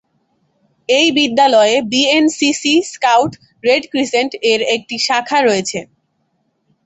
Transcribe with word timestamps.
এই 0.89 1.07
বিদ্যালয়ে 1.17 1.75
B 1.91 2.01
N 2.15 2.25
C 2.37 2.49
C, 2.61 2.73
scout, 2.91 3.31
red 3.63 3.83
crescent 3.91 4.31
এর 4.51 4.59
এক 4.63 4.71
একটি 4.75 4.95
শাখা 5.07 5.39
রয়েছে। 5.41 5.79